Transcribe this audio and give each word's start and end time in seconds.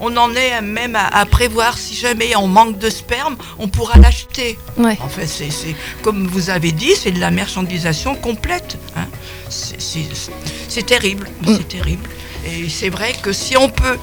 on 0.00 0.16
en 0.16 0.34
est 0.34 0.60
même 0.60 0.96
à, 0.96 1.24
prévoir 1.26 1.76
si 1.78 1.94
jamais 1.94 2.34
on 2.36 2.46
manque 2.46 2.78
de 2.78 2.90
sperme, 2.90 3.36
on 3.58 3.68
pourra 3.68 3.98
l'acheter. 3.98 4.58
Ouais. 4.76 4.96
En 5.02 5.08
fait, 5.08 5.26
c'est 5.26 5.48
comme 6.02 6.26
vous 6.26 6.50
avez 6.50 6.72
dit, 6.72 6.94
c'est 6.96 7.10
de 7.12 7.20
la 7.20 7.30
marchandisation 7.30 8.14
complète. 8.14 8.78
hein. 8.96 9.06
C'est 9.50 10.86
terrible, 10.86 11.28
Mm. 11.42 11.56
c'est 11.56 11.68
terrible. 11.68 12.08
Et 12.46 12.68
c'est 12.68 12.88
vrai 12.90 13.14
que 13.22 13.32
si 13.32 13.56
on 13.56 13.68
peut 13.68 13.98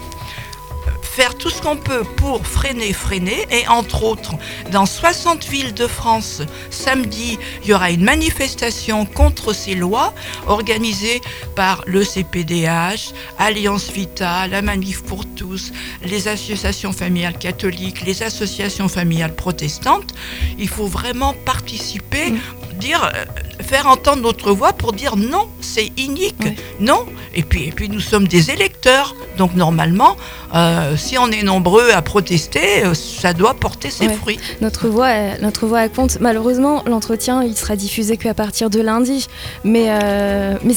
faire 1.15 1.35
tout 1.35 1.49
ce 1.49 1.61
qu'on 1.61 1.77
peut 1.77 2.03
pour 2.17 2.45
freiner, 2.45 2.91
freiner, 2.91 3.47
et 3.49 3.65
entre 3.69 4.03
autres, 4.03 4.35
dans 4.73 4.85
60 4.85 5.45
villes 5.45 5.73
de 5.73 5.87
France, 5.87 6.41
samedi, 6.69 7.39
il 7.63 7.69
y 7.69 7.73
aura 7.73 7.89
une 7.91 8.03
manifestation 8.03 9.05
contre 9.05 9.53
ces 9.53 9.75
lois 9.75 10.13
organisée 10.45 11.21
par 11.55 11.83
le 11.87 12.03
CPDH, 12.03 13.13
Alliance 13.39 13.89
Vita, 13.91 14.45
la 14.49 14.61
Manif 14.61 15.03
pour 15.03 15.25
tous, 15.25 15.71
les 16.03 16.27
associations 16.27 16.91
familiales 16.91 17.37
catholiques, 17.37 18.01
les 18.05 18.21
associations 18.21 18.89
familiales 18.89 19.35
protestantes. 19.35 20.13
Il 20.59 20.67
faut 20.67 20.87
vraiment 20.87 21.33
participer, 21.45 22.33
dire, 22.77 23.09
euh, 23.15 23.63
faire 23.63 23.87
entendre 23.87 24.21
notre 24.21 24.51
voix 24.51 24.73
pour 24.73 24.91
dire 24.91 25.15
non, 25.15 25.47
c'est 25.75 25.91
inique, 25.97 26.47
non. 26.79 27.05
Et 27.33 27.43
puis, 27.43 27.65
et 27.67 27.71
puis 27.71 27.89
nous 27.89 27.99
sommes 27.99 28.27
des 28.27 28.49
électeurs, 28.51 29.13
donc 29.37 29.55
normalement, 29.55 30.15
euh, 30.55 30.95
si 30.95 31.17
on 31.17 31.29
est 31.31 31.43
nombreux 31.43 31.89
à 31.91 32.01
protester, 32.01 32.85
euh, 32.85 32.93
ça 32.93 33.33
doit 33.33 33.53
porter 33.55 33.89
ses 33.89 34.07
Ouais. 34.07 34.13
fruits. 34.13 34.39
Notre 34.61 34.87
voix, 34.87 35.09
elle- 35.09 35.41
notre 35.41 35.65
voix 35.67 35.83
elle 35.83 35.89
compte. 35.91 36.17
Malheureusement, 36.21 36.81
l'entretien 36.87 37.43
il 37.43 37.55
sera 37.57 37.75
diffusé 37.75 38.15
qu'à 38.15 38.33
partir 38.33 38.69
de 38.69 38.79
lundi. 38.79 39.27
Mais 39.65 39.87
euh, 39.89 40.53
mais 40.63 40.73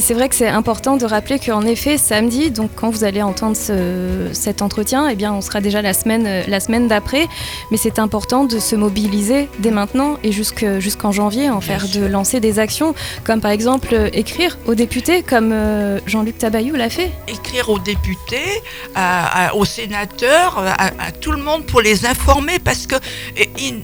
c'est 0.00 0.14
vrai 0.14 0.28
que 0.28 0.34
c'est 0.36 0.48
important 0.48 0.96
de 0.96 1.04
rappeler 1.04 1.38
qu'en 1.40 1.62
effet 1.62 1.98
samedi, 1.98 2.50
donc 2.52 2.70
quand 2.76 2.90
vous 2.90 3.02
allez 3.04 3.22
entendre 3.22 3.56
ce- 3.56 4.28
cet 4.32 4.62
entretien, 4.62 5.08
eh 5.08 5.16
bien 5.16 5.32
on 5.32 5.40
sera 5.40 5.60
déjà 5.60 5.82
la 5.82 5.92
semaine 5.94 6.24
euh, 6.26 6.42
la 6.46 6.60
semaine 6.60 6.86
d'après. 6.86 7.26
Mais 7.72 7.76
c'est 7.76 7.98
important 7.98 8.44
de 8.44 8.58
se 8.60 8.76
mobiliser 8.76 9.48
dès 9.58 9.72
maintenant 9.72 10.18
et 10.22 10.30
jusque- 10.30 10.78
jusqu'en 10.78 11.10
janvier 11.10 11.50
en 11.50 11.60
faire, 11.60 11.86
de 11.88 12.04
lancer 12.06 12.38
des 12.38 12.58
actions 12.60 12.94
comme 13.24 13.40
par 13.40 13.50
exemple 13.50 13.87
écrire 13.92 14.58
aux 14.66 14.74
députés 14.74 15.22
comme 15.22 15.50
euh, 15.52 15.98
Jean-Luc 16.06 16.38
Tabayou 16.38 16.74
l'a 16.76 16.90
fait. 16.90 17.10
écrire 17.26 17.68
aux 17.70 17.78
députés, 17.78 18.62
à- 18.94 19.48
à- 19.48 19.54
aux 19.54 19.64
sénateurs, 19.64 20.58
à, 20.58 20.86
à 21.02 21.12
tout 21.12 21.32
le 21.32 21.42
monde 21.42 21.64
pour 21.66 21.80
les 21.80 22.06
informer 22.06 22.58
parce 22.58 22.86
que 22.86 22.96
et, 23.36 23.48
ils 23.58 23.82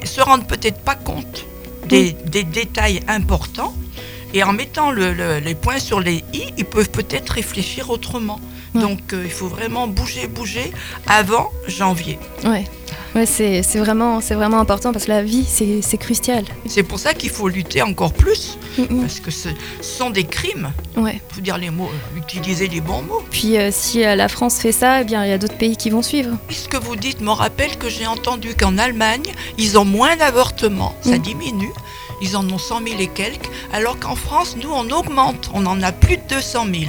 ne 0.00 0.06
se 0.06 0.20
rendent 0.20 0.46
peut-être 0.46 0.80
pas 0.80 0.94
compte 0.94 1.46
des, 1.88 2.12
des 2.26 2.44
détails 2.44 3.00
importants. 3.08 3.74
Et 4.34 4.42
en 4.42 4.54
mettant 4.54 4.90
le- 4.90 5.12
le- 5.12 5.38
les 5.40 5.54
points 5.54 5.78
sur 5.78 6.00
les 6.00 6.24
i, 6.32 6.44
ils 6.56 6.64
peuvent 6.64 6.88
peut-être 6.90 7.30
réfléchir 7.30 7.90
autrement. 7.90 8.40
Ouais. 8.74 8.80
Donc 8.80 9.12
euh, 9.12 9.20
il 9.24 9.30
faut 9.30 9.48
vraiment 9.48 9.86
bouger, 9.86 10.26
bouger 10.26 10.72
avant 11.06 11.50
janvier. 11.68 12.18
Ouais. 12.44 12.64
Ouais, 13.14 13.26
c'est 13.26 13.60
vraiment, 13.78 14.20
vraiment 14.20 14.58
important 14.60 14.92
parce 14.92 15.04
que 15.04 15.10
la 15.10 15.22
vie, 15.22 15.44
c'est 15.44 15.98
crucial. 15.98 16.44
C'est 16.66 16.82
pour 16.82 16.98
ça 16.98 17.12
qu'il 17.14 17.28
faut 17.30 17.48
lutter 17.48 17.82
encore 17.82 18.12
plus, 18.12 18.58
Mm, 18.78 19.02
parce 19.02 19.20
que 19.20 19.30
ce 19.30 19.50
sont 19.82 20.08
des 20.08 20.24
crimes. 20.24 20.72
Ouais. 20.96 21.20
Il 21.30 21.34
faut 21.34 21.40
dire 21.42 21.58
les 21.58 21.68
mots, 21.68 21.90
euh, 21.92 22.18
utiliser 22.18 22.68
les 22.68 22.80
bons 22.80 23.02
mots. 23.02 23.22
Puis 23.30 23.58
euh, 23.58 23.68
si 23.70 24.02
euh, 24.02 24.14
la 24.16 24.28
France 24.28 24.56
fait 24.58 24.72
ça, 24.72 25.02
eh 25.02 25.04
bien 25.04 25.26
il 25.26 25.28
y 25.28 25.32
a 25.32 25.36
d'autres 25.36 25.58
pays 25.58 25.76
qui 25.76 25.90
vont 25.90 26.00
suivre. 26.00 26.30
Ce 26.48 26.68
que 26.68 26.78
vous 26.78 26.96
dites 26.96 27.20
me 27.20 27.30
rappelle 27.32 27.76
que 27.76 27.90
j'ai 27.90 28.06
entendu 28.06 28.54
qu'en 28.54 28.78
Allemagne, 28.78 29.24
ils 29.58 29.76
ont 29.78 29.84
moins 29.84 30.16
d'avortements. 30.16 30.94
Ça 31.02 31.18
Mm. 31.18 31.22
diminue. 31.22 31.72
Ils 32.22 32.34
en 32.36 32.48
ont 32.50 32.56
100 32.58 32.80
000 32.86 33.00
et 33.00 33.08
quelques. 33.08 33.50
Alors 33.74 33.98
qu'en 33.98 34.14
France, 34.16 34.56
nous, 34.62 34.70
on 34.72 34.88
augmente. 34.90 35.50
On 35.52 35.66
en 35.66 35.82
a 35.82 35.92
plus 35.92 36.16
de 36.16 36.22
200 36.30 36.64
000. 36.72 36.84